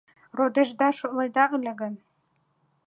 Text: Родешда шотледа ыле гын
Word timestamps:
Родешда 0.37 0.87
шотледа 0.99 1.43
ыле 1.57 1.73
гын 1.81 1.93